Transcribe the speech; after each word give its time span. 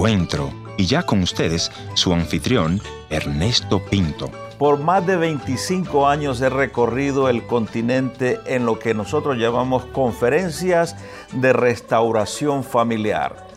encuentro. 0.00 0.50
Y 0.78 0.86
ya 0.86 1.02
con 1.02 1.22
ustedes, 1.22 1.70
su 1.92 2.14
anfitrión, 2.14 2.80
Ernesto 3.10 3.84
Pinto. 3.84 4.30
Por 4.58 4.78
más 4.78 5.06
de 5.06 5.16
25 5.16 6.08
años 6.08 6.40
he 6.40 6.48
recorrido 6.48 7.28
el 7.28 7.46
continente 7.46 8.38
en 8.46 8.64
lo 8.64 8.78
que 8.78 8.94
nosotros 8.94 9.36
llamamos 9.36 9.84
conferencias 9.86 10.96
de 11.32 11.52
restauración 11.52 12.64
familiar. 12.64 13.49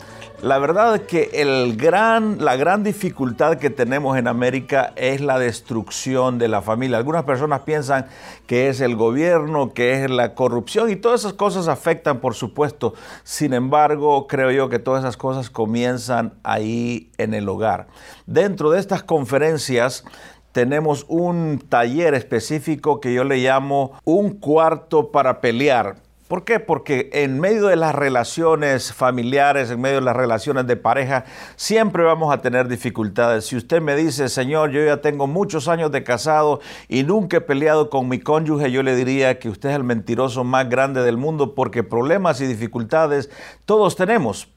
La 0.44 0.58
verdad 0.58 0.94
es 0.94 1.00
que 1.04 1.30
el 1.32 1.74
gran, 1.74 2.44
la 2.44 2.54
gran 2.56 2.84
dificultad 2.84 3.56
que 3.56 3.70
tenemos 3.70 4.18
en 4.18 4.28
América 4.28 4.92
es 4.94 5.22
la 5.22 5.38
destrucción 5.38 6.36
de 6.36 6.48
la 6.48 6.60
familia. 6.60 6.98
Algunas 6.98 7.24
personas 7.24 7.62
piensan 7.62 8.08
que 8.46 8.68
es 8.68 8.82
el 8.82 8.94
gobierno, 8.94 9.72
que 9.72 10.04
es 10.04 10.10
la 10.10 10.34
corrupción 10.34 10.90
y 10.90 10.96
todas 10.96 11.20
esas 11.20 11.32
cosas 11.32 11.66
afectan, 11.66 12.20
por 12.20 12.34
supuesto. 12.34 12.92
Sin 13.22 13.54
embargo, 13.54 14.26
creo 14.26 14.50
yo 14.50 14.68
que 14.68 14.78
todas 14.78 15.02
esas 15.02 15.16
cosas 15.16 15.48
comienzan 15.48 16.34
ahí 16.42 17.10
en 17.16 17.32
el 17.32 17.48
hogar. 17.48 17.86
Dentro 18.26 18.70
de 18.70 18.80
estas 18.80 19.02
conferencias 19.02 20.04
tenemos 20.52 21.06
un 21.08 21.58
taller 21.70 22.12
específico 22.12 23.00
que 23.00 23.14
yo 23.14 23.24
le 23.24 23.38
llamo 23.38 23.92
un 24.04 24.34
cuarto 24.34 25.10
para 25.10 25.40
pelear. 25.40 26.03
¿Por 26.28 26.44
qué? 26.44 26.58
Porque 26.58 27.10
en 27.12 27.38
medio 27.38 27.66
de 27.66 27.76
las 27.76 27.94
relaciones 27.94 28.94
familiares, 28.94 29.70
en 29.70 29.78
medio 29.78 29.96
de 29.96 30.00
las 30.06 30.16
relaciones 30.16 30.66
de 30.66 30.74
pareja, 30.76 31.26
siempre 31.56 32.02
vamos 32.02 32.32
a 32.32 32.40
tener 32.40 32.66
dificultades. 32.66 33.44
Si 33.44 33.56
usted 33.56 33.82
me 33.82 33.94
dice, 33.94 34.30
Señor, 34.30 34.70
yo 34.70 34.82
ya 34.82 35.02
tengo 35.02 35.26
muchos 35.26 35.68
años 35.68 35.92
de 35.92 36.02
casado 36.02 36.60
y 36.88 37.02
nunca 37.02 37.36
he 37.36 37.40
peleado 37.42 37.90
con 37.90 38.08
mi 38.08 38.20
cónyuge, 38.20 38.70
yo 38.70 38.82
le 38.82 38.96
diría 38.96 39.38
que 39.38 39.50
usted 39.50 39.68
es 39.68 39.76
el 39.76 39.84
mentiroso 39.84 40.44
más 40.44 40.66
grande 40.70 41.02
del 41.02 41.18
mundo 41.18 41.54
porque 41.54 41.82
problemas 41.82 42.40
y 42.40 42.46
dificultades 42.46 43.28
todos 43.66 43.94
tenemos 43.94 44.48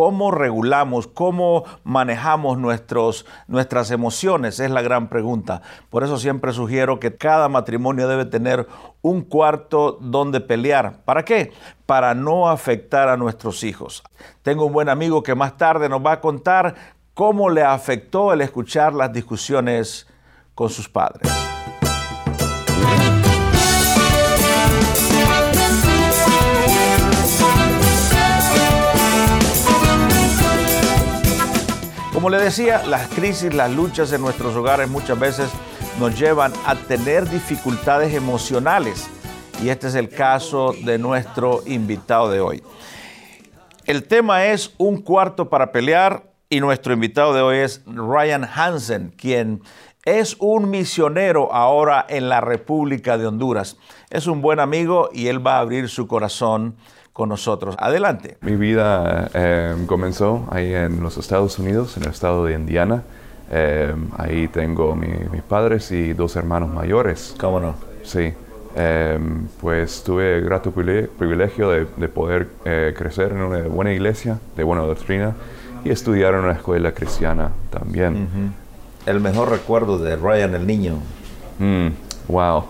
¿Cómo 0.00 0.30
regulamos, 0.30 1.08
cómo 1.08 1.64
manejamos 1.84 2.56
nuestros, 2.56 3.26
nuestras 3.48 3.90
emociones? 3.90 4.58
Es 4.58 4.70
la 4.70 4.80
gran 4.80 5.10
pregunta. 5.10 5.60
Por 5.90 6.04
eso 6.04 6.16
siempre 6.16 6.54
sugiero 6.54 6.98
que 6.98 7.16
cada 7.16 7.50
matrimonio 7.50 8.08
debe 8.08 8.24
tener 8.24 8.66
un 9.02 9.20
cuarto 9.20 9.98
donde 10.00 10.40
pelear. 10.40 11.02
¿Para 11.04 11.26
qué? 11.26 11.52
Para 11.84 12.14
no 12.14 12.48
afectar 12.48 13.10
a 13.10 13.18
nuestros 13.18 13.62
hijos. 13.62 14.02
Tengo 14.40 14.64
un 14.64 14.72
buen 14.72 14.88
amigo 14.88 15.22
que 15.22 15.34
más 15.34 15.58
tarde 15.58 15.86
nos 15.90 16.02
va 16.02 16.12
a 16.12 16.20
contar 16.22 16.74
cómo 17.12 17.50
le 17.50 17.62
afectó 17.62 18.32
el 18.32 18.40
escuchar 18.40 18.94
las 18.94 19.12
discusiones 19.12 20.06
con 20.54 20.70
sus 20.70 20.88
padres. 20.88 21.39
Como 32.20 32.28
le 32.28 32.38
decía, 32.38 32.82
las 32.86 33.08
crisis, 33.08 33.54
las 33.54 33.70
luchas 33.70 34.12
en 34.12 34.20
nuestros 34.20 34.54
hogares 34.54 34.90
muchas 34.90 35.18
veces 35.18 35.50
nos 35.98 36.20
llevan 36.20 36.52
a 36.66 36.74
tener 36.74 37.26
dificultades 37.26 38.12
emocionales. 38.12 39.08
Y 39.62 39.70
este 39.70 39.86
es 39.86 39.94
el 39.94 40.10
caso 40.10 40.74
de 40.84 40.98
nuestro 40.98 41.62
invitado 41.64 42.30
de 42.30 42.40
hoy. 42.40 42.62
El 43.86 44.06
tema 44.06 44.44
es 44.44 44.74
un 44.76 45.00
cuarto 45.00 45.48
para 45.48 45.72
pelear 45.72 46.24
y 46.50 46.60
nuestro 46.60 46.92
invitado 46.92 47.32
de 47.32 47.40
hoy 47.40 47.56
es 47.56 47.80
Ryan 47.86 48.44
Hansen, 48.44 49.14
quien 49.16 49.62
es 50.04 50.36
un 50.40 50.68
misionero 50.68 51.50
ahora 51.54 52.04
en 52.06 52.28
la 52.28 52.42
República 52.42 53.16
de 53.16 53.28
Honduras. 53.28 53.78
Es 54.10 54.26
un 54.26 54.42
buen 54.42 54.60
amigo 54.60 55.08
y 55.14 55.28
él 55.28 55.44
va 55.44 55.56
a 55.56 55.60
abrir 55.60 55.88
su 55.88 56.06
corazón 56.06 56.76
con 57.20 57.28
nosotros. 57.28 57.76
Adelante. 57.78 58.38
Mi 58.40 58.56
vida 58.56 59.28
eh, 59.34 59.76
comenzó 59.84 60.48
ahí 60.50 60.72
en 60.72 61.02
los 61.02 61.18
Estados 61.18 61.58
Unidos, 61.58 61.98
en 61.98 62.04
el 62.04 62.08
estado 62.08 62.46
de 62.46 62.54
Indiana. 62.54 63.02
Eh, 63.50 63.94
ahí 64.16 64.48
tengo 64.48 64.96
mis 64.96 65.42
padres 65.42 65.92
y 65.92 66.14
dos 66.14 66.34
hermanos 66.36 66.72
mayores. 66.72 67.34
¿Cómo 67.38 67.60
no? 67.60 67.74
Sí. 68.04 68.32
Eh, 68.74 69.18
pues 69.60 70.02
tuve 70.02 70.38
el 70.38 70.46
grato 70.46 70.70
privilegio 70.70 71.68
de, 71.68 72.08
poder 72.08 72.48
crecer 72.96 73.32
en 73.32 73.42
una 73.42 73.68
buena 73.68 73.92
iglesia, 73.92 74.38
de 74.56 74.64
buena 74.64 74.80
doctrina, 74.84 75.34
y 75.84 75.90
estudiar 75.90 76.32
en 76.32 76.40
una 76.40 76.52
escuela 76.52 76.92
cristiana 76.92 77.50
también. 77.68 78.54
El 79.04 79.20
mejor 79.20 79.50
recuerdo 79.50 79.98
de 79.98 80.16
Ryan 80.16 80.54
el 80.54 80.66
niño. 80.66 80.94
Mm, 81.58 81.88
wow. 82.28 82.64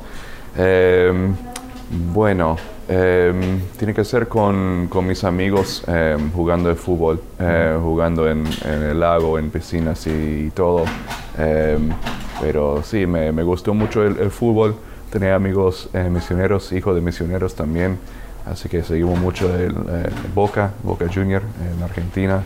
bueno, 2.12 2.56
Em, 2.93 3.61
tiene 3.78 3.95
que 3.95 4.05
ser 4.05 4.27
con, 4.27 4.89
con 4.89 5.06
mis 5.06 5.23
amigos 5.23 5.84
em, 5.87 6.33
jugando 6.33 6.69
de 6.69 6.75
fútbol, 6.75 7.21
eh, 7.39 7.78
jugando 7.81 8.28
en, 8.28 8.45
en, 8.65 8.83
el 8.83 8.99
lago, 8.99 9.39
en 9.39 9.49
piscinas 9.49 10.09
y, 10.09 10.51
todo. 10.51 10.87
Em, 11.39 11.91
pero 12.41 12.83
sí, 12.83 13.06
me, 13.06 13.31
me, 13.31 13.45
gustó 13.45 13.75
mucho 13.75 14.05
el, 14.05 14.31
fútbol. 14.33 14.75
Tenía 15.12 15.37
amigos 15.37 15.89
eh, 15.93 16.09
misioneros, 16.11 16.73
hijos 16.73 16.97
de 16.97 17.01
misioneros 17.01 17.55
también. 17.55 17.97
Así 18.45 18.69
que 18.69 18.83
seguimos 18.83 19.21
mucho 19.21 19.55
el, 19.55 19.71
eh, 19.71 20.11
Boca, 20.34 20.72
Boca 20.83 21.07
Junior 21.07 21.43
en 21.43 21.84
Argentina. 21.84 22.43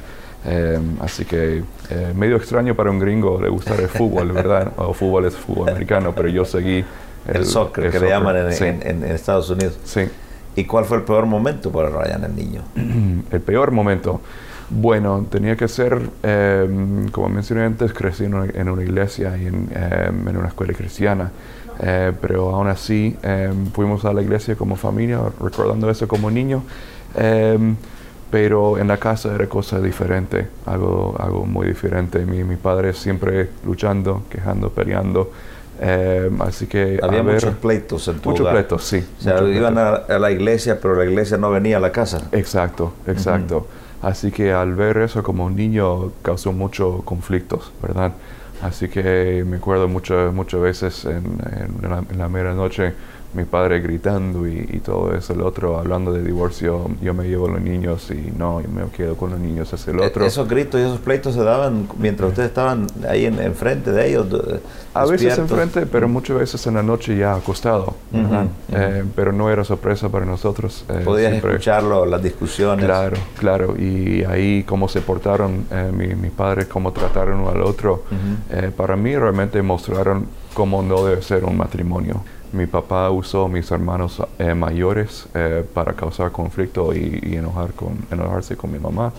así 1.00 1.24
que 1.24 1.64
medio 2.14 2.36
extraño 2.36 2.74
para 2.74 2.90
un 2.90 2.98
gringo 2.98 3.40
le 3.40 3.48
gustar 3.48 3.80
el 3.80 3.88
fútbol, 3.88 4.30
¿verdad? 4.32 4.72
O 4.76 4.92
fútbol 4.92 5.24
es 5.24 5.34
fútbol 5.34 5.70
americano, 5.70 6.12
pero 6.14 6.28
yo 6.28 6.44
seguí 6.44 6.84
el, 7.26 7.46
soccer, 7.46 7.90
que 7.90 7.98
le 7.98 8.10
llaman 8.10 8.52
en, 8.52 8.82
en, 8.86 9.04
Estados 9.04 9.48
Unidos. 9.48 9.78
Sí. 9.84 10.02
¿Y 10.56 10.64
cuál 10.64 10.84
fue 10.84 10.98
el 10.98 11.02
peor 11.04 11.26
momento 11.26 11.70
para 11.70 11.88
Ryan 11.88 12.24
el 12.24 12.36
niño? 12.36 12.62
el 13.30 13.40
peor 13.40 13.70
momento. 13.72 14.20
Bueno, 14.70 15.26
tenía 15.30 15.56
que 15.56 15.68
ser, 15.68 16.00
em, 16.22 17.08
como 17.10 17.28
mencioné 17.28 17.64
antes, 17.64 17.92
crecí 17.92 18.24
en 18.24 18.34
una, 18.34 18.82
iglesia 18.82 19.36
y 19.36 19.46
en, 19.46 19.68
em, 19.74 20.28
en, 20.28 20.36
una 20.36 20.48
escuela 20.48 20.72
cristiana, 20.72 21.30
eh, 21.80 22.12
pero 22.20 22.54
aún 22.54 22.68
así 22.68 23.16
em, 23.22 23.66
fuimos 23.72 24.04
a 24.04 24.12
la 24.12 24.22
iglesia 24.22 24.56
como 24.56 24.76
familia, 24.76 25.20
recordando 25.40 25.90
eso 25.90 26.08
como 26.08 26.30
niño, 26.30 26.62
pero 28.30 28.78
en 28.78 28.88
la 28.88 28.96
casa 28.96 29.32
era 29.34 29.46
cosa 29.48 29.80
diferente, 29.80 30.48
algo, 30.66 31.14
algo 31.20 31.46
muy 31.46 31.68
diferente. 31.68 32.26
Mi, 32.26 32.42
mi 32.42 32.56
padre 32.56 32.92
siempre 32.92 33.50
luchando, 33.64 34.22
quejando, 34.28 34.70
peleando. 34.70 35.30
Eh, 35.80 36.30
así 36.40 36.66
que 36.66 37.00
había 37.02 37.22
muchos 37.22 37.54
pleitos 37.56 38.06
en 38.08 38.18
tu 38.20 38.30
Muchos 38.30 38.48
pleitos, 38.48 38.84
sí. 38.84 39.04
O 39.18 39.22
sea, 39.22 39.42
iban 39.42 39.76
a, 39.78 40.18
la 40.18 40.30
iglesia, 40.30 40.78
pero 40.80 40.94
la 40.94 41.04
iglesia 41.04 41.36
no 41.36 41.50
venía 41.50 41.78
a 41.78 41.80
la 41.80 41.92
casa. 41.92 42.28
Exacto, 42.32 42.92
exacto. 43.06 43.66
Así 44.02 44.30
que 44.30 44.52
al 44.52 44.74
ver 44.74 44.98
eso 44.98 45.22
como 45.22 45.46
un 45.46 45.56
niño 45.56 46.12
causó 46.22 46.52
muchos 46.52 47.02
conflictos, 47.04 47.72
¿verdad? 47.82 48.12
Así 48.62 48.88
que 48.88 49.44
me 49.46 49.56
acuerdo 49.56 49.88
muchas 49.88 50.32
muchas 50.32 50.60
veces 50.60 51.04
en, 51.04 51.24
en, 51.82 51.90
la, 51.90 52.04
en 52.08 52.18
la 52.18 52.28
mera 52.28 52.54
noche 52.54 52.92
mi 53.34 53.44
padre 53.44 53.80
gritando 53.80 54.46
y, 54.46 54.80
todo 54.84 55.14
eso, 55.14 55.32
el 55.32 55.40
otro 55.40 55.78
hablando 55.78 56.12
de 56.12 56.22
divorcio, 56.22 56.90
yo 57.00 57.14
me 57.14 57.24
llevo 57.24 57.46
a 57.46 57.52
los 57.52 57.60
niños 57.60 58.10
y 58.10 58.32
no, 58.36 58.60
yo 58.60 58.68
me 58.68 58.84
quedo 58.90 59.16
con 59.16 59.30
los 59.30 59.40
niños, 59.40 59.72
es 59.72 59.86
el 59.88 59.98
e, 59.98 60.06
otro. 60.06 60.24
¿Esos 60.24 60.48
gritos 60.48 60.80
y 60.80 60.84
esos 60.84 60.98
pleitos 60.98 61.34
se 61.34 61.42
daban 61.42 61.88
mientras 61.98 62.30
ustedes 62.30 62.48
estaban 62.48 62.86
ahí 63.08 63.24
en, 63.26 63.54
frente 63.54 63.92
de 63.92 64.08
ellos? 64.08 64.26
A 64.92 65.06
veces 65.06 65.36
enfrente, 65.38 65.86
pero 65.86 66.08
muchas 66.08 66.38
veces 66.38 66.66
en 66.66 66.74
la 66.74 66.82
noche 66.82 67.16
ya 67.16 67.34
acostado, 67.34 67.94
eh, 68.72 69.04
pero 69.14 69.32
no 69.32 69.50
era 69.50 69.64
sorpresa 69.64 70.08
para 70.08 70.26
nosotros. 70.26 70.84
Eh, 70.88 71.02
Podías 71.04 71.32
escucharlo, 71.32 72.06
las 72.06 72.22
discusiones. 72.22 72.84
Claro, 72.84 73.16
claro, 73.38 73.74
y 73.76 74.24
ahí 74.24 74.64
cómo 74.64 74.88
se 74.88 75.00
portaron 75.00 75.66
eh, 75.70 75.90
mis 75.92 76.32
padres, 76.32 76.66
cómo 76.66 76.92
trataron 76.92 77.40
uno 77.40 77.50
al 77.50 77.62
otro, 77.62 78.04
eh, 78.50 78.70
para 78.76 78.96
mí 78.96 79.16
realmente 79.16 79.60
mostraron 79.62 80.26
cómo 80.52 80.82
no 80.82 81.04
debe 81.04 81.22
ser 81.22 81.44
un 81.44 81.56
matrimonio 81.56 82.22
mi 82.54 82.66
papá 82.66 83.10
usó 83.10 83.44
a 83.44 83.48
mis 83.48 83.70
hermanos 83.70 84.22
eh, 84.38 84.54
mayores 84.54 85.26
eh, 85.34 85.64
para 85.74 85.92
causar 85.92 86.30
conflicto 86.30 86.94
y, 86.94 87.34
enojar 87.36 87.72
con, 87.72 87.98
enojarse 88.10 88.56
con 88.56 88.72
mi 88.72 88.78
mamá. 88.78 89.12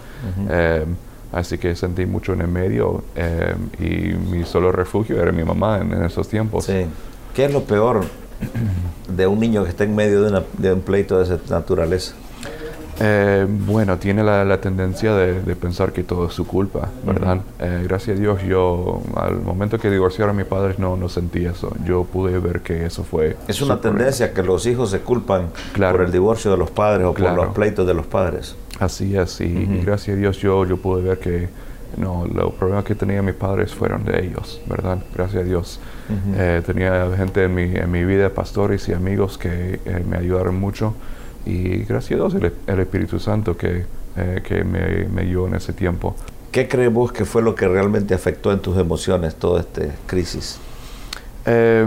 Eh, 0.50 0.86
así 1.32 1.58
que 1.58 1.76
sentí 1.76 2.06
mucho 2.06 2.34
en 2.34 2.42
el 2.42 2.48
medio 2.48 3.04
y 3.80 4.14
mi 4.32 4.44
solo 4.46 4.72
refugio 4.72 5.22
era 5.22 5.32
mi 5.32 5.44
mamá 5.44 5.80
en, 5.80 6.04
esos 6.04 6.28
tiempos. 6.28 6.66
Sí. 6.66 6.86
¿Qué 7.34 7.46
es 7.46 7.54
lo 7.54 7.64
peor 7.64 8.06
de 9.10 9.28
un 9.28 9.40
niño 9.40 9.64
que 9.64 9.70
está 9.70 9.84
en 9.84 9.96
medio 9.96 10.24
de, 10.24 10.44
de 10.58 10.74
un 10.74 10.82
pleito 10.82 11.18
de 11.18 11.24
esa 11.26 11.40
naturaleza? 11.50 12.16
Eh, 13.00 13.46
bueno, 13.48 13.98
tiene 13.98 14.24
la, 14.24 14.60
tendencia 14.62 15.14
de, 15.14 15.56
pensar 15.56 15.92
que 15.92 16.04
todo 16.04 16.28
es 16.28 16.34
su 16.34 16.48
culpa, 16.48 16.90
¿verdad? 17.06 17.40
Eh, 17.60 17.82
gracias 17.84 18.18
a 18.18 18.20
Dios 18.20 18.42
yo, 18.44 19.02
al 19.16 19.42
momento 19.42 19.78
que 19.78 19.90
divorciaron 19.90 20.36
mis 20.36 20.46
padres, 20.46 20.80
no, 20.80 20.96
no 20.96 21.10
sentí 21.10 21.46
eso. 21.46 21.74
Yo 21.86 22.06
pude 22.06 22.40
ver 22.40 22.62
que 22.62 22.86
eso 22.86 23.04
fue... 23.04 23.36
Es 23.48 23.62
una 23.62 23.82
tendencia 23.82 24.34
que 24.34 24.44
los 24.44 24.66
hijos 24.66 24.92
se 24.92 25.00
culpan 25.00 25.50
por 25.74 26.02
el 26.02 26.12
divorcio 26.12 26.52
de 26.52 26.58
los 26.58 26.72
padres 26.72 27.06
o 27.06 27.14
por 27.14 27.36
los 27.36 27.54
pleitos 27.54 27.86
de 27.86 27.94
los 27.94 28.06
padres. 28.06 28.56
Así 28.80 29.16
es, 29.16 29.40
y, 29.42 29.82
gracias 29.84 30.16
a 30.16 30.20
Dios 30.20 30.38
yo, 30.38 30.66
yo 30.66 30.78
pude 30.78 31.02
ver 31.02 31.20
que 31.20 31.50
no, 31.98 32.26
los 32.26 32.54
problemas 32.54 32.84
que 32.84 32.94
tenía 32.94 33.22
mis 33.22 33.36
padres 33.36 33.74
fueron 33.74 34.04
de 34.04 34.26
ellos, 34.26 34.62
¿verdad? 34.68 35.00
Gracias 35.16 35.44
a 35.44 35.46
Dios. 35.46 35.80
Eh, 36.36 36.62
tenía 36.66 37.10
gente 37.16 37.46
en 37.46 37.56
mi, 37.56 37.64
en 37.64 37.90
mi 37.90 38.04
vida, 38.04 38.30
pastores 38.30 38.88
y 38.90 38.94
amigos 38.94 39.38
que 39.38 39.80
me 40.08 40.18
ayudaron 40.18 40.60
mucho 40.60 40.94
y 41.46 41.84
gracias 41.84 42.20
a 42.20 42.28
Dios 42.28 42.54
el, 42.68 42.80
Espíritu 42.80 43.20
Santo 43.20 43.56
que, 43.56 43.86
eh, 44.18 44.42
que 44.44 44.64
me, 44.64 45.06
me, 45.06 45.24
en 45.24 45.56
ese 45.56 45.74
tiempo. 45.74 46.16
¿Qué 46.56 46.70
crees 46.70 46.92
vos 46.92 47.12
que 47.12 47.26
fue 47.26 47.42
lo 47.42 47.54
que 47.54 47.68
realmente 47.68 48.14
afectó 48.14 48.52
en 48.54 48.60
tus 48.60 48.78
emociones 48.78 49.36
toda 49.36 49.60
esta 49.60 49.82
crisis? 50.08 50.58
Eh, 51.46 51.86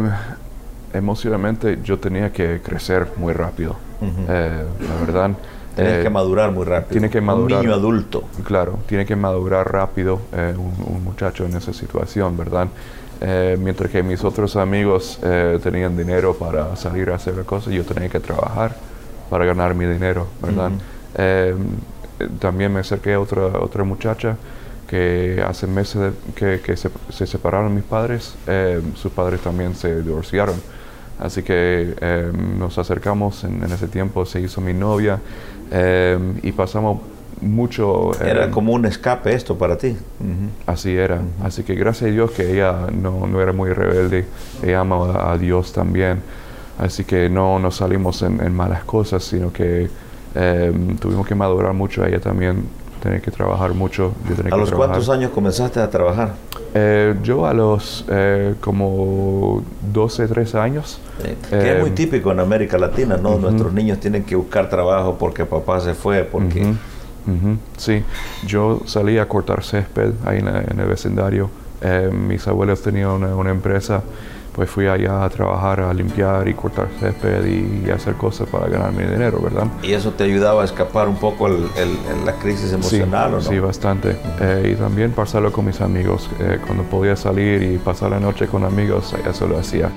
emocionalmente 0.92 1.78
yo 1.82 1.98
tenía 1.98 2.30
que 2.32 2.60
crecer 2.62 3.08
muy 3.16 3.32
rápido. 3.32 3.76
Eh, 4.02 4.64
la 4.86 5.06
verdad. 5.06 5.30
Tienes 5.74 6.00
eh, 6.00 6.02
que 6.02 6.10
madurar 6.10 6.52
muy 6.52 6.66
rápido. 6.66 6.90
Tiene 6.90 7.08
que 7.08 7.20
madurar. 7.20 7.60
Un 7.60 7.64
niño 7.64 7.74
adulto. 7.74 8.24
Claro, 8.44 8.78
tiene 8.86 9.06
que 9.06 9.16
madurar 9.16 9.72
rápido 9.72 10.20
un, 10.34 10.74
un 10.86 11.02
muchacho 11.02 11.46
en 11.46 11.56
esa 11.56 11.72
situación, 11.72 12.36
¿verdad? 12.36 12.68
Mientras 13.58 13.90
que 13.90 14.02
mis 14.02 14.22
otros 14.22 14.54
amigos 14.56 15.18
tenían 15.62 15.96
dinero 15.96 16.34
para 16.34 16.76
salir 16.76 17.10
a 17.10 17.14
hacer 17.14 17.42
cosas, 17.44 17.72
yo 17.72 17.84
tenía 17.84 18.10
que 18.10 18.20
trabajar 18.20 18.76
para 19.30 19.44
ganar 19.44 19.74
mi 19.74 19.84
dinero, 19.86 20.26
¿verdad? 20.42 20.70
Eh, 21.16 21.54
también 22.38 22.72
me 22.72 22.80
acerqué 22.80 23.14
a 23.14 23.20
otra, 23.20 23.42
otra 23.60 23.84
muchacha 23.84 24.36
que 24.88 25.42
hace 25.46 25.66
meses 25.66 26.00
de- 26.00 26.12
que, 26.34 26.60
que 26.60 26.76
se, 26.76 26.90
se 27.10 27.26
separaron 27.26 27.74
mis 27.74 27.84
padres, 27.84 28.34
eh, 28.46 28.80
sus 28.94 29.12
padres 29.12 29.40
también 29.40 29.74
se 29.74 30.02
divorciaron. 30.02 30.56
Así 31.20 31.42
que 31.42 31.94
eh, 32.00 32.32
nos 32.58 32.78
acercamos 32.78 33.44
en, 33.44 33.62
en 33.62 33.72
ese 33.72 33.88
tiempo, 33.88 34.24
se 34.24 34.40
hizo 34.40 34.60
mi 34.60 34.72
novia 34.72 35.18
eh, 35.70 36.18
y 36.42 36.52
pasamos 36.52 37.00
mucho... 37.40 38.12
Era 38.24 38.50
como 38.50 38.72
un 38.72 38.84
escape 38.86 39.32
esto 39.34 39.56
para 39.58 39.76
ti. 39.76 39.96
Así 40.66 40.96
era. 40.96 41.20
Así 41.42 41.62
que 41.64 41.74
gracias 41.74 42.10
a 42.10 42.12
Dios 42.12 42.30
que 42.32 42.52
ella 42.52 42.86
no, 42.92 43.26
no 43.26 43.40
era 43.40 43.52
muy 43.52 43.70
rebelde. 43.72 44.26
Ella 44.62 44.80
ama 44.80 45.12
a, 45.12 45.32
a 45.32 45.38
Dios 45.38 45.72
también. 45.72 46.20
Así 46.78 47.04
que 47.04 47.28
no 47.28 47.58
nos 47.58 47.76
salimos 47.76 48.22
en, 48.22 48.40
en 48.40 48.54
malas 48.54 48.84
cosas, 48.84 49.24
sino 49.24 49.52
que 49.52 49.88
eh, 50.34 50.72
tuvimos 51.00 51.26
que 51.26 51.34
madurar 51.34 51.72
mucho. 51.72 52.04
Ella 52.04 52.20
también 52.20 52.62
tenía 53.02 53.20
que 53.20 53.30
trabajar 53.30 53.74
mucho. 53.74 54.12
Yo 54.28 54.34
tenía 54.36 54.52
¿A 54.52 54.54
que 54.56 54.60
los 54.60 54.68
trabajar. 54.68 54.90
cuántos 54.94 55.08
años 55.08 55.30
comenzaste 55.32 55.80
a 55.80 55.90
trabajar? 55.90 56.34
Eh, 56.74 57.14
yo 57.22 57.46
a 57.46 57.54
los 57.54 58.04
eh, 58.08 58.54
como 58.60 59.62
12, 59.92 60.28
13 60.28 60.58
años. 60.58 61.00
Eh, 61.24 61.36
que 61.50 61.72
es 61.74 61.80
muy 61.80 61.90
Eh, 61.90 61.94
típico 61.94 62.30
en 62.30 62.40
América 62.40 62.78
Latina, 62.78 63.16
¿no? 63.16 63.38
Nuestros 63.38 63.72
niños 63.72 63.98
tienen 63.98 64.22
que 64.24 64.36
buscar 64.36 64.68
trabajo 64.68 65.16
porque 65.18 65.44
papá 65.46 65.80
se 65.80 65.94
fue, 65.94 66.22
porque... 66.24 66.60
Ujú, 66.62 66.70
ujú, 67.48 67.56
Sí, 67.76 68.04
yo 68.46 68.80
salí 68.86 69.18
a 69.18 69.26
cortar 69.26 69.64
césped 69.64 70.12
ahí 70.24 70.38
en, 70.38 70.48
en 70.48 70.78
el 70.78 70.86
vecindario. 70.86 71.50
Eh, 71.80 72.10
mis 72.12 72.46
abuelos 72.46 72.82
tenían 72.82 73.08
una, 73.10 73.34
una 73.34 73.50
empresa, 73.50 74.02
pues 74.54 74.70
fui 74.70 74.86
allá 74.86 75.24
a 75.24 75.28
trabajar, 75.28 75.80
a 75.80 75.92
limpiar 75.94 76.48
y 76.48 76.54
cortar 76.54 76.88
césped 77.00 77.46
y, 77.46 77.86
y 77.86 77.90
hacer 77.90 78.14
cosas 78.14 78.48
para 78.48 78.68
ganar 78.68 78.92
mi 78.92 79.04
dinero, 79.04 79.40
¿verdad? 79.40 79.66
Y 79.82 79.92
eso 79.92 80.12
te 80.12 80.24
ayudaba 80.24 80.62
a 80.62 80.64
escapar 80.64 81.08
un 81.08 81.16
poco 81.16 81.46
el, 81.46 81.68
la 82.24 82.32
crisis 82.34 82.72
emocional, 82.72 83.30
sí, 83.30 83.34
¿o 83.34 83.38
no? 83.38 83.40
sí, 83.40 83.58
bastante. 83.58 84.16
Eh, 84.40 84.72
y 84.72 84.74
también 84.74 85.12
pasarlo 85.12 85.52
con 85.52 85.66
mis 85.66 85.80
amigos. 85.80 86.28
Eh, 86.40 86.58
cuando 86.66 86.84
podía 86.84 87.16
salir 87.16 87.62
y 87.62 87.78
pasar 87.78 88.10
la 88.10 88.20
noche 88.20 88.46
con 88.46 88.64
amigos, 88.64 89.14
eso 89.26 89.46
lo 89.46 89.58
hacía. 89.58 89.90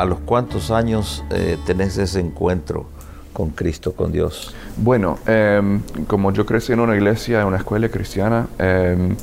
¿A 0.00 0.06
los 0.06 0.18
cuántos 0.20 0.70
años 0.70 1.22
eh, 1.30 1.58
tenés 1.66 1.98
ese 1.98 2.20
encuentro 2.20 2.86
con 3.34 3.50
Cristo, 3.50 3.92
con 3.92 4.10
Dios? 4.10 4.54
Bueno, 4.78 5.18
em, 5.26 5.82
como 6.06 6.32
yo 6.32 6.46
crecí 6.46 6.72
en 6.72 6.80
una 6.80 6.96
iglesia, 6.96 7.42
en 7.42 7.48
una 7.48 7.58
escuela 7.58 7.86
cristiana, 7.90 8.46
em, 8.58 9.14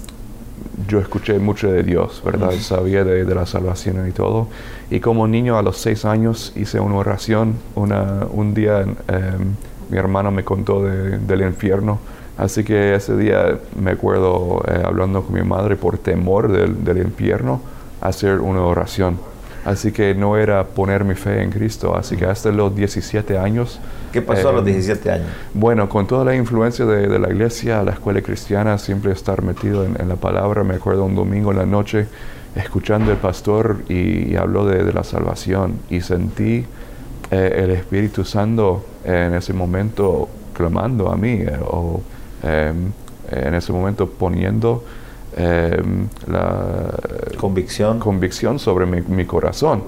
yo 0.87 0.99
escuché 0.99 1.39
mucho 1.39 1.71
de 1.71 1.81
Dios, 1.81 2.21
¿verdad? 2.23 2.51
Sabía 2.59 3.03
de, 3.03 3.25
de 3.25 3.33
la 3.33 3.47
salvación 3.47 4.07
y 4.07 4.11
todo. 4.11 4.49
Y 4.91 4.99
como 4.99 5.27
niño 5.27 5.57
a 5.57 5.63
los 5.63 5.77
seis 5.77 6.05
años 6.05 6.53
hice 6.55 6.79
una 6.79 6.97
oración. 6.97 7.55
Una, 7.73 8.27
un 8.31 8.53
día 8.53 8.81
em, 8.81 9.55
mi 9.89 9.97
hermano 9.97 10.29
me 10.29 10.43
contó 10.43 10.83
de- 10.83 11.17
del 11.17 11.41
infierno. 11.41 11.97
Así 12.37 12.63
que 12.63 12.93
ese 12.93 13.17
día 13.17 13.57
me 13.81 13.89
acuerdo 13.91 14.61
eh, 14.67 14.83
hablando 14.85 15.23
con 15.23 15.33
mi 15.33 15.41
madre 15.41 15.75
por 15.75 15.97
temor 15.97 16.51
del, 16.51 16.83
del 16.83 16.99
infierno, 16.99 17.61
hacer 17.99 18.41
una 18.41 18.61
oración. 18.61 19.17
Así 19.67 19.91
que 19.91 20.15
no 20.15 20.37
era 20.37 20.63
poner 20.63 21.03
mi 21.03 21.13
fe 21.15 21.43
en 21.43 21.49
Cristo. 21.51 21.93
Así 21.97 22.15
que 22.15 22.25
hasta 22.25 22.51
los 22.51 22.73
17 22.73 23.37
años 23.37 23.79
¿Qué 24.13 24.21
pasó 24.21 24.47
a 24.47 24.53
los 24.53 24.61
Em, 24.61 24.73
17 24.73 25.11
años? 25.11 25.27
bueno, 25.53 25.89
con 25.89 26.07
toda 26.07 26.23
la 26.23 26.35
influencia 26.35 26.85
de, 26.85 27.07
de 27.09 27.19
la 27.19 27.27
iglesia, 27.29 27.83
la 27.83 27.91
escuela 27.91 28.21
cristiana, 28.21 28.77
siempre 28.77 29.11
estar 29.11 29.41
metido 29.41 29.83
en, 29.83 29.99
en 29.99 30.07
la 30.07 30.15
palabra. 30.15 30.63
Me 30.63 30.75
acuerdo 30.75 31.03
un 31.03 31.15
domingo 31.15 31.51
en 31.51 31.57
la 31.57 31.65
noche 31.65 32.07
escuchando 32.55 33.11
el 33.11 33.17
pastor 33.17 33.79
y, 33.89 34.31
y 34.31 34.35
habló 34.37 34.65
de, 34.65 34.85
de 34.85 34.93
la 34.93 35.03
salvación 35.03 35.79
y 35.89 35.99
sentí 35.99 36.65
eh, 37.29 37.61
el 37.63 37.71
Espíritu 37.71 38.23
Santo 38.23 38.85
en 39.03 39.33
ese 39.33 39.51
momento 39.51 40.29
clamando 40.53 41.11
a 41.11 41.17
mí 41.17 41.41
eh, 41.41 41.59
o 41.61 42.01
em, 42.41 42.91
en 43.31 43.53
ese 43.53 43.73
momento 43.73 44.07
poniendo 44.07 44.83
em, 45.37 46.07
la 46.27 46.89
Convicción. 47.37 47.99
convicción 47.99 48.59
sobre 48.59 48.85
mi, 48.85 49.01
mi 49.01 49.25
corazón, 49.25 49.83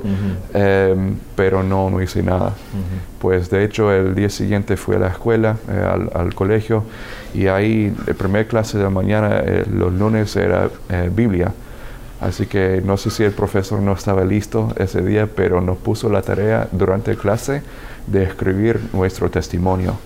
Em, 0.53 1.15
pero 1.35 1.63
no, 1.63 1.89
no 1.89 2.01
hice 2.01 2.21
nada. 2.23 2.53
Pues 3.19 3.49
de 3.49 3.63
hecho 3.63 3.91
el 3.91 4.15
día 4.15 4.29
siguiente 4.29 4.77
fui 4.77 4.95
a 4.95 4.99
la 4.99 5.07
escuela, 5.07 5.57
eh, 5.69 5.87
al, 5.93 6.11
al 6.13 6.33
colegio, 6.35 6.83
y 7.33 7.47
ahí 7.47 7.93
la 8.07 8.13
primera 8.13 8.47
clase 8.47 8.77
de 8.77 8.83
la 8.83 8.89
mañana, 8.89 9.39
eh, 9.43 9.65
los 9.71 9.91
lunes 9.93 10.35
era 10.35 10.69
eh, 10.89 11.09
Biblia. 11.13 11.51
Así 12.21 12.45
que 12.47 12.81
no 12.85 12.97
sé 12.97 13.09
si 13.09 13.23
el 13.23 13.31
profesor 13.31 13.81
no 13.81 13.93
estaba 13.93 14.25
listo 14.25 14.73
ese 14.77 15.01
día, 15.01 15.27
pero 15.33 15.61
nos 15.61 15.77
puso 15.77 16.09
la 16.09 16.21
tarea 16.21 16.67
durante 16.71 17.15
clase 17.15 17.61
de 18.07 18.23
escribir 18.23 18.79
nuestro 18.93 19.29
testimonio. 19.29 19.97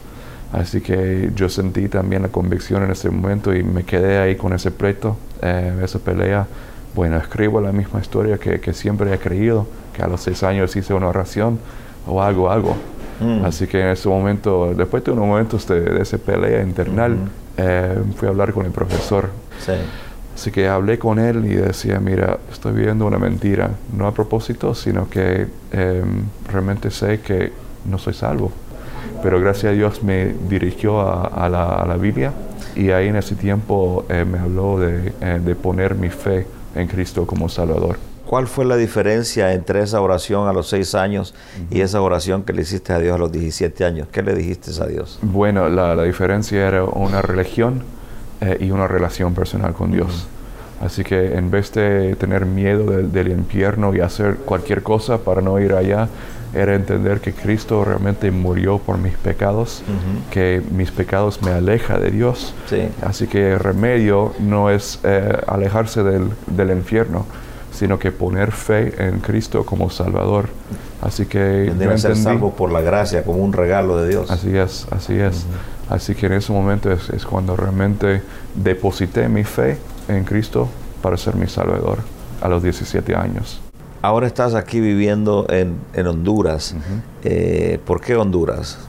Así 0.54 0.82
que 0.82 1.32
yo 1.36 1.50
sentí 1.50 1.90
también 1.90 2.22
la 2.22 2.28
convicción 2.30 2.84
en 2.84 2.92
ese 2.92 3.10
momento 3.10 3.56
y 3.56 3.64
me 3.64 3.84
quedé 3.84 4.20
ahí 4.20 4.36
con 4.36 4.54
ese 4.54 4.70
pleito, 4.70 5.18
eh, 5.42 5.80
esa 5.84 5.98
pelea. 6.00 6.46
Bueno, 6.94 7.18
escribo 7.18 7.60
la 7.60 7.72
misma 7.72 8.00
historia 8.00 8.38
que, 8.38 8.60
que 8.60 8.72
siempre 8.72 9.12
he 9.12 9.18
creído, 9.18 9.66
que 9.96 10.04
a 10.04 10.08
los 10.08 10.22
seis 10.22 10.44
años 10.44 10.76
hice 10.76 10.94
una 10.94 11.08
oración 11.08 11.58
o 12.06 12.22
hago 12.22 12.52
algo. 12.52 12.76
Mm. 13.20 13.46
Así 13.46 13.66
que 13.66 13.82
en 13.82 13.88
ese 13.88 14.08
momento, 14.08 14.74
después 14.76 15.04
de 15.04 15.12
unos 15.12 15.26
momentos 15.26 15.68
de, 15.68 15.82
de 15.82 16.02
esa 16.02 16.20
pelea 16.20 16.62
internal, 16.62 17.18
eh, 17.58 17.98
fui 18.16 18.28
a 18.28 18.32
hablar 18.32 18.54
con 18.54 18.68
el 18.68 18.72
profesor. 18.72 19.30
Sí. 19.60 19.74
Así 20.36 20.52
que 20.52 20.68
hablé 20.68 20.98
con 20.98 21.20
él 21.20 21.46
y 21.46 21.56
decía, 21.56 22.00
mira, 22.00 22.38
estoy 22.52 22.74
viviendo 22.74 23.06
una 23.06 23.20
mentira, 23.20 23.72
no 23.96 24.08
a 24.08 24.14
propósito, 24.14 24.74
sino 24.74 25.10
que 25.10 25.48
eh, 25.72 26.04
realmente 26.52 26.92
sé 26.92 27.22
que 27.22 27.52
no 27.86 27.98
soy 27.98 28.14
salvo. 28.14 28.52
Pero 29.22 29.40
gracias 29.40 29.72
a 29.72 29.76
Dios 29.76 30.04
me 30.04 30.34
dirigió 30.50 31.02
a, 31.02 31.26
a 31.28 31.50
la, 31.50 31.66
a 31.66 31.88
la 31.88 31.98
Biblia 31.98 32.34
y 32.76 32.92
ahí 32.92 33.08
en 33.08 33.16
ese 33.16 33.36
tiempo 33.36 34.06
eh, 34.10 34.26
me 34.26 34.40
habló 34.40 34.80
de, 34.80 35.14
eh, 35.22 35.40
de 35.44 35.56
poner 35.56 35.96
mi 35.96 36.10
fe 36.10 36.46
en 36.76 36.88
Cristo 36.88 37.26
como 37.26 37.50
Salvador. 37.50 37.98
¿Cuál 38.26 38.48
fue 38.48 38.66
la 38.66 38.78
diferencia 38.78 39.54
entre 39.54 39.82
esa 39.82 40.02
oración 40.02 40.48
a 40.48 40.54
los 40.54 40.68
6 40.70 40.96
años 40.96 41.36
y 41.70 41.82
esa 41.82 42.02
oración 42.02 42.44
que 42.44 42.54
le 42.54 42.64
hiciste 42.64 42.94
a 42.94 43.00
Dios 43.00 43.16
a 43.16 43.18
los 43.18 43.32
17 43.32 43.86
años? 43.86 44.08
¿Qué 44.12 44.24
le 44.24 44.34
dijiste 44.34 44.72
a 44.82 44.88
Dios? 44.88 45.20
Bueno, 45.22 45.70
la, 45.70 45.94
la 45.94 46.04
diferencia 46.04 46.68
era 46.68 46.84
una 46.84 47.22
religión 47.22 47.84
eh, 48.42 48.58
y 48.60 48.72
una 48.72 48.88
relación 48.88 49.34
personal 49.36 49.74
con 49.74 49.92
Dios. 49.92 50.28
Así 50.84 51.04
que 51.04 51.36
en 51.36 51.50
vez 51.50 51.72
de 51.72 52.16
tener 52.16 52.46
miedo 52.46 52.86
del, 52.92 53.12
del 53.12 53.30
infierno 53.30 53.96
y 53.96 54.02
hacer 54.02 54.36
cualquier 54.38 54.84
cosa 54.84 55.20
para 55.20 55.42
no 55.42 55.60
ir 55.60 55.74
allá, 55.74 56.10
era 56.54 56.76
entender 56.76 57.20
que 57.20 57.34
Cristo 57.34 57.84
realmente 57.84 58.30
murió 58.32 58.78
por 58.78 58.98
mis 58.98 59.14
pecados, 59.14 59.82
que 60.30 60.62
mis 60.72 60.92
pecados 60.92 61.42
me 61.42 61.52
aleja 61.52 61.98
de 61.98 62.12
Dios. 62.12 62.54
Sí. 62.70 62.90
Así 63.02 63.28
que 63.28 63.54
el 63.54 63.60
remedio 63.60 64.34
no 64.40 64.70
es 64.70 65.00
eh, 65.04 65.36
alejarse 65.48 66.04
del, 66.04 66.30
del 66.48 66.72
infierno, 66.72 67.26
sino 67.72 67.98
que 67.98 68.12
poner 68.12 68.52
fe 68.52 68.94
en 69.08 69.20
Cristo 69.20 69.66
como 69.66 69.90
Salvador. 69.90 70.50
Así 71.02 71.26
que 71.26 71.74
a 71.92 71.98
ser 71.98 72.16
salvo 72.16 72.52
por 72.54 72.72
la 72.72 72.82
gracia, 72.82 73.24
como 73.24 73.40
un 73.40 73.52
regalo 73.52 73.98
de 73.98 74.10
Dios. 74.10 74.30
Así 74.30 74.56
es, 74.56 74.86
así 74.92 75.20
es. 75.20 75.46
Así 75.94 76.16
que 76.16 76.26
en 76.26 76.34
ese 76.34 76.52
momento 76.52 76.92
es, 76.92 77.08
es 77.12 77.24
cuando 77.24 77.56
realmente 77.56 78.24
deposité 78.56 79.30
mi 79.30 79.44
fe 79.44 79.78
en 80.08 80.24
Cristo 80.24 80.68
para 81.04 81.18
ser 81.18 81.36
mi 81.36 81.46
Salvador 81.46 82.00
a 82.42 82.48
los 82.48 82.64
17 82.64 83.16
años. 83.16 83.62
Ahora 84.02 84.26
estás 84.26 84.56
aquí 84.56 84.80
viviendo 84.80 85.46
en, 85.50 85.76
en 85.94 86.08
Honduras. 86.08 86.76
Eh, 87.24 87.80
¿Por 87.86 88.02
qué 88.02 88.16
Honduras? 88.16 88.80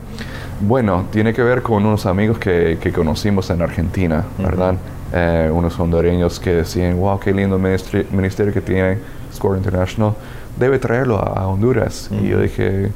Bueno, 0.63 1.05
tiene 1.13 1.35
que 1.35 1.43
ver 1.43 1.61
con 1.61 1.85
unos 1.85 2.07
amigos 2.07 2.39
que, 2.39 2.79
que 2.81 2.91
conocimos 2.91 3.51
en 3.51 3.61
Argentina, 3.61 4.25
¿verdad? 4.39 4.77
Eh, 5.13 5.51
unos 5.53 5.79
hondureños 5.79 6.41
que 6.41 6.55
decían, 6.55 6.97
wow, 6.97 7.21
qué 7.21 7.35
lindo 7.35 7.59
ministerio 7.59 8.55
que 8.55 8.63
tiene 8.63 8.97
Score 9.31 9.59
International, 9.59 10.15
debe 10.59 10.79
traerlo 10.79 11.19
a, 11.19 11.43
a 11.43 11.49
Honduras. 11.49 12.09
Y 12.11 12.29
yo 12.29 12.41
dije, 12.41 12.93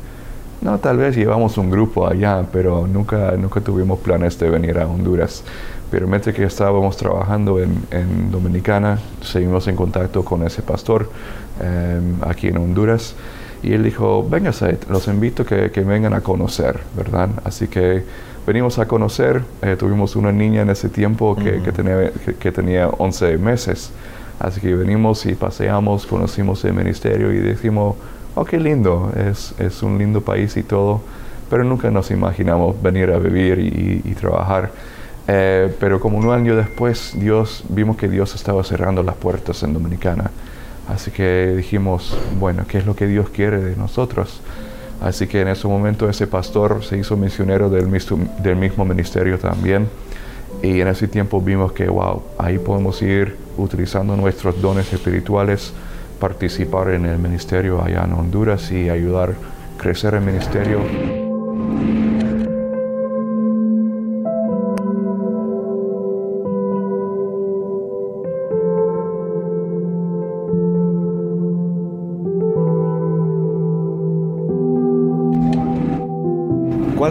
no, 0.61 0.79
tal 0.79 0.97
vez 0.97 1.17
llevamos 1.17 1.57
un 1.57 1.71
grupo 1.71 2.07
allá, 2.07 2.45
pero 2.53 2.87
nunca, 2.87 3.33
nunca 3.39 3.61
tuvimos 3.61 4.01
planes 4.01 4.39
de 4.39 4.51
venir 4.51 4.79
a 4.79 4.87
Honduras. 4.87 5.45
Pero 5.91 6.07
mientras 6.07 6.35
que 6.35 6.45
estábamos 6.45 6.97
trabajando 6.97 7.61
en, 7.61 8.31
Dominicana, 8.31 8.99
seguimos 9.23 9.69
en 9.69 9.77
contacto 9.77 10.25
con 10.25 10.45
ese 10.45 10.63
pastor 10.63 11.11
em, 11.61 12.17
aquí 12.23 12.49
en 12.49 12.59
Honduras. 12.59 13.15
Y 13.63 13.73
él 13.73 13.85
dijo, 13.85 14.27
véngase, 14.29 14.79
los 14.91 15.09
invito 15.09 15.47
que, 15.47 15.71
que, 15.71 15.81
vengan 15.81 16.13
a 16.13 16.21
conocer, 16.21 16.81
¿verdad? 16.97 17.31
Así 17.45 17.69
que 17.69 18.05
venimos 18.47 18.79
a 18.79 18.87
conocer, 18.87 19.43
eh, 19.63 19.77
tuvimos 19.77 20.17
una 20.17 20.33
niña 20.33 20.63
en 20.63 20.71
ese 20.71 20.89
tiempo 20.89 21.37
que, 21.37 21.63
que, 21.63 21.73
tenía, 21.73 22.13
que, 22.39 22.53
tenía 22.53 22.89
11 22.89 23.39
meses. 23.39 23.91
Así 24.39 24.61
que 24.61 24.75
venimos 24.75 25.25
y 25.27 25.35
paseamos, 25.35 26.07
conocimos 26.07 26.65
el 26.65 26.75
ministerio 26.75 27.33
y 27.33 27.39
decimos, 27.39 27.97
oh, 28.39 28.45
qué 28.45 28.59
lindo, 28.59 29.13
es, 29.17 29.55
es 29.59 29.83
un 29.83 29.99
lindo 29.99 30.21
país 30.21 30.57
y 30.57 30.63
todo, 30.63 31.01
pero 31.51 31.65
nunca 31.65 31.91
nos 31.91 32.11
imaginamos 32.11 32.81
venir 32.81 33.11
a 33.11 33.19
vivir 33.19 33.59
y, 33.59 34.15
trabajar. 34.15 34.71
Eh, 35.27 35.75
pero 35.79 36.01
como 36.01 36.19
un 36.19 36.31
año 36.31 36.57
después, 36.57 37.13
Dios, 37.17 37.65
vimos 37.69 37.97
que 37.97 38.09
Dios 38.09 38.35
estaba 38.35 38.63
cerrando 38.65 39.03
las 39.03 39.17
puertas 39.17 39.63
en 39.63 39.75
Dominicana. 39.75 40.31
Así 40.89 41.11
que 41.11 41.55
dijimos, 41.57 42.17
bueno, 42.39 42.65
¿qué 42.67 42.79
es 42.79 42.87
lo 42.87 42.95
que 42.97 43.07
Dios 43.07 43.29
quiere 43.29 43.59
de 43.59 43.77
nosotros? 43.77 44.41
Así 45.01 45.27
que 45.27 45.43
en 45.43 45.49
ese 45.49 45.69
momento 45.69 46.09
ese 46.09 46.27
pastor 46.27 46.83
se 46.83 46.97
hizo 46.97 47.17
misionero 47.17 47.69
del 47.69 47.89
mismo, 47.89 48.19
del 48.43 48.57
mismo 48.57 48.85
ministerio 48.85 49.39
también. 49.39 49.89
Y 50.63 50.81
en 50.81 50.89
ese 50.89 51.09
tiempo 51.09 51.41
vimos 51.41 51.73
que, 51.73 51.89
wow, 51.89 52.23
ahí 52.39 52.59
podemos 52.59 53.01
ir 53.03 53.37
utilizando 53.57 54.17
nuestros 54.17 54.61
dones 54.61 54.93
espirituales 54.93 55.73
participar 56.19 56.91
en 56.91 57.07
el 57.07 57.19
ministerio 57.19 57.83
allá 57.83 58.05
en 58.05 58.13
Honduras 58.13 58.71
y 58.71 58.91
ayudar 58.91 59.31
a 59.31 59.79
crecer 59.81 60.15
el 60.15 60.23
ministerio. 60.23 61.28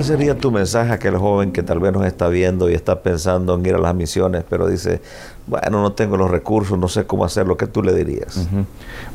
Sería 0.08 0.38
tu 0.38 0.52
mensaje 0.52 0.92
a 0.92 0.94
aquel 0.96 1.18
joven 1.18 1.52
que 1.52 1.62
tal 1.62 1.80
vez 1.80 1.94
nos 1.94 2.06
está 2.06 2.30
viendo 2.30 2.70
y 2.70 2.74
está 2.74 3.02
pensando 3.02 3.56
en 3.56 3.66
ir 3.66 3.76
a 3.76 3.78
las 3.78 3.94
misiones, 3.94 4.44
pero 4.50 4.68
dice, 4.68 5.02
bueno, 5.46 5.82
no 5.82 5.92
tengo 5.92 6.18
los 6.18 6.32
recursos, 6.32 6.78
no 6.78 6.88
sé 6.88 7.06
cómo 7.06 7.26
hacer 7.26 7.46
lo 7.46 7.58
que 7.58 7.68
tú 7.68 7.84
le 7.84 7.94
dirías? 7.94 8.48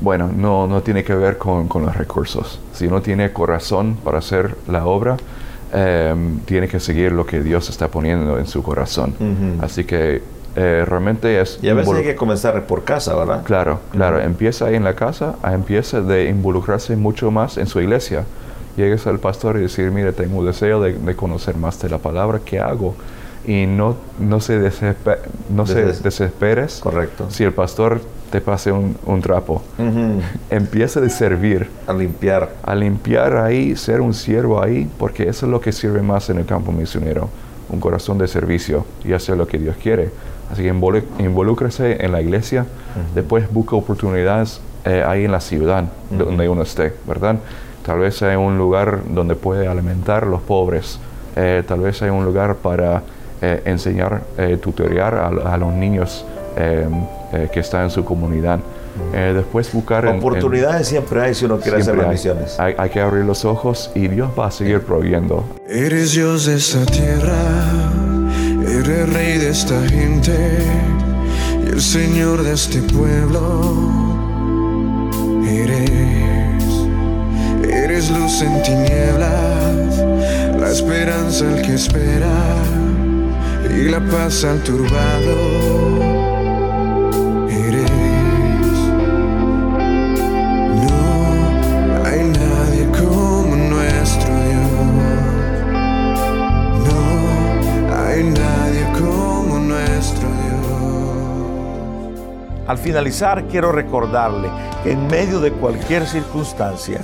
Bueno, 0.00 0.30
no, 0.34 0.66
no 0.66 0.82
tiene 0.82 1.02
que 1.02 1.14
ver 1.14 1.38
con, 1.38 1.68
los 1.68 1.96
recursos. 1.96 2.60
Si 2.72 2.86
uno 2.86 3.02
tiene 3.02 3.32
corazón 3.32 3.96
para 4.04 4.18
hacer 4.18 4.56
la 4.68 4.86
obra, 4.86 5.16
em, 5.72 6.38
tiene 6.40 6.68
que 6.68 6.78
seguir 6.78 7.12
lo 7.12 7.26
que 7.26 7.40
Dios 7.40 7.68
está 7.70 7.88
poniendo 7.88 8.38
en 8.38 8.46
su 8.46 8.62
corazón. 8.62 9.14
Así 9.60 9.84
que 9.84 10.22
eh, 10.54 10.84
realmente 10.86 11.40
es... 11.40 11.58
Y 11.62 11.68
a 11.70 11.74
veces 11.74 11.94
hay 11.94 12.04
que 12.04 12.16
comenzar 12.16 12.66
por 12.66 12.84
casa, 12.84 13.14
¿verdad? 13.14 13.42
Claro, 13.44 13.80
claro. 13.90 14.20
Empieza 14.20 14.66
ahí 14.66 14.74
en 14.74 14.84
la 14.84 14.94
casa, 14.94 15.36
empieza 15.44 16.02
de 16.02 16.28
involucrarse 16.28 16.94
mucho 16.96 17.30
más 17.30 17.56
en 17.56 17.66
su 17.66 17.80
iglesia 17.80 18.24
llegues 18.76 19.06
al 19.06 19.18
pastor 19.18 19.56
y 19.56 19.62
decir, 19.62 19.90
mire, 19.90 20.12
tengo 20.12 20.38
un 20.38 20.46
deseo 20.46 20.80
de, 20.80 21.16
conocer 21.16 21.56
más 21.56 21.80
de 21.80 21.88
la 21.88 21.98
palabra, 21.98 22.40
¿qué 22.44 22.60
hago? 22.60 22.94
Y 23.46 23.66
no, 23.66 23.96
no, 24.20 24.40
se, 24.40 24.72
no 25.50 25.66
se 25.66 25.84
desesperes 25.84 26.78
Correcto. 26.80 27.26
si 27.28 27.42
el 27.42 27.52
pastor 27.52 28.00
te 28.30 28.40
pase 28.40 28.72
un, 28.72 29.20
trapo. 29.20 29.62
Empieza 30.50 31.00
de 31.00 31.10
servir. 31.10 31.68
A 31.86 31.92
limpiar. 31.92 32.50
A 32.62 32.74
limpiar 32.74 33.36
ahí, 33.36 33.76
ser 33.76 34.00
un 34.00 34.14
siervo 34.14 34.62
ahí, 34.62 34.88
porque 34.98 35.28
eso 35.28 35.46
es 35.46 35.52
lo 35.52 35.60
que 35.60 35.70
sirve 35.70 36.02
más 36.02 36.30
en 36.30 36.38
el 36.38 36.46
campo 36.46 36.72
misionero. 36.72 37.28
Un 37.68 37.78
corazón 37.78 38.18
de 38.18 38.26
servicio 38.28 38.86
y 39.04 39.12
hacer 39.12 39.36
lo 39.36 39.46
que 39.46 39.58
Dios 39.58 39.76
quiere. 39.76 40.10
Así 40.50 40.62
que 40.62 40.68
involúcrese 40.68 42.04
en 42.04 42.12
la 42.12 42.20
iglesia, 42.20 42.66
después 43.14 43.50
busca 43.50 43.76
oportunidades 43.76 44.60
eh, 44.84 45.02
ahí 45.06 45.24
en 45.24 45.32
la 45.32 45.40
ciudad 45.40 45.84
donde 46.10 46.48
uno 46.48 46.62
esté, 46.62 46.92
¿verdad? 47.06 47.36
Tal 47.84 47.98
vez 47.98 48.22
hay 48.22 48.36
un 48.36 48.58
lugar 48.58 49.00
donde 49.08 49.34
puede 49.34 49.66
alimentar 49.66 50.24
a 50.24 50.26
los 50.26 50.40
pobres. 50.40 50.98
Eh, 51.34 51.62
tal 51.66 51.80
vez 51.80 52.00
hay 52.02 52.10
un 52.10 52.24
lugar 52.24 52.56
para 52.56 53.02
eh, 53.40 53.62
enseñar, 53.64 54.22
eh, 54.38 54.58
tutoriar 54.60 55.14
a, 55.14 55.56
los 55.56 55.72
niños 55.72 56.24
que 56.54 57.60
están 57.60 57.84
en 57.84 57.90
su 57.90 58.04
comunidad. 58.04 58.60
después 59.12 59.72
buscar... 59.72 60.06
Oportunidades 60.06 60.86
siempre 60.86 61.22
hay 61.22 61.34
si 61.34 61.46
uno 61.46 61.58
quiere 61.58 61.78
hacer 61.78 61.96
las 61.96 62.08
misiones. 62.08 62.60
Hay, 62.60 62.74
hay, 62.76 62.90
que 62.90 63.00
abrir 63.00 63.24
los 63.24 63.46
ojos 63.46 63.90
y 63.94 64.06
Dios 64.06 64.30
va 64.38 64.48
a 64.48 64.50
seguir 64.50 64.82
proveyendo. 64.82 65.42
Eres 65.66 66.12
Dios 66.12 66.44
de 66.44 66.56
esta 66.56 66.84
tierra, 66.84 67.32
eres 68.66 69.12
rey 69.14 69.38
de 69.38 69.48
esta 69.48 69.80
gente 69.88 70.58
y 71.64 71.68
el 71.68 71.80
Señor 71.80 72.42
de 72.42 72.52
este 72.52 72.82
pueblo. 72.82 73.62
Eres 75.48 76.21
luz 78.10 78.42
en 78.42 78.62
tinieblas, 78.62 79.98
la 80.58 80.70
esperanza 80.70 81.48
al 81.48 81.62
que 81.62 81.74
espera 81.74 82.32
y 83.70 83.88
la 83.88 84.00
paz 84.00 84.44
al 84.44 84.62
turbado. 84.62 85.36
Eres. 87.48 87.90
No 90.82 90.98
hay 92.04 92.24
nadie 92.24 92.86
como 92.98 93.56
nuestro 93.56 94.30
Dios. 94.48 94.70
No 96.86 97.96
hay 97.96 98.24
nadie 98.24 98.84
como 98.98 99.58
nuestro 99.58 100.28
Dios. 100.28 100.52
Al 102.66 102.78
finalizar, 102.78 103.46
quiero 103.48 103.70
recordarle 103.72 104.48
que 104.82 104.92
en 104.92 105.06
medio 105.06 105.40
de 105.40 105.52
cualquier 105.52 106.06
circunstancia, 106.06 107.00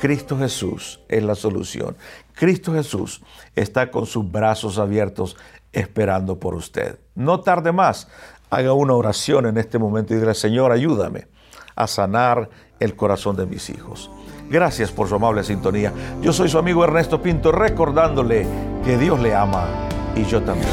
Cristo 0.00 0.38
Jesús 0.38 1.00
es 1.08 1.22
la 1.22 1.34
solución. 1.34 1.94
Cristo 2.34 2.72
Jesús 2.72 3.20
está 3.54 3.90
con 3.90 4.06
sus 4.06 4.30
brazos 4.30 4.78
abiertos 4.78 5.36
esperando 5.72 6.38
por 6.40 6.54
usted. 6.54 6.98
No 7.14 7.40
tarde 7.40 7.70
más, 7.70 8.08
haga 8.48 8.72
una 8.72 8.94
oración 8.94 9.44
en 9.46 9.58
este 9.58 9.78
momento 9.78 10.14
y 10.14 10.16
diga, 10.16 10.32
Señor, 10.32 10.72
ayúdame 10.72 11.28
a 11.76 11.86
sanar 11.86 12.48
el 12.80 12.96
corazón 12.96 13.36
de 13.36 13.44
mis 13.44 13.68
hijos. 13.68 14.10
Gracias 14.48 14.90
por 14.90 15.06
su 15.06 15.16
amable 15.16 15.44
sintonía. 15.44 15.92
Yo 16.22 16.32
soy 16.32 16.48
su 16.48 16.56
amigo 16.56 16.82
Ernesto 16.82 17.20
Pinto 17.20 17.52
recordándole 17.52 18.46
que 18.84 18.96
Dios 18.96 19.20
le 19.20 19.34
ama 19.34 19.68
y 20.16 20.24
yo 20.24 20.42
también. 20.42 20.72